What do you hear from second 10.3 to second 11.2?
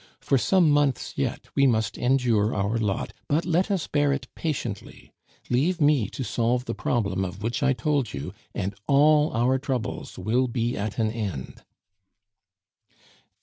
be at an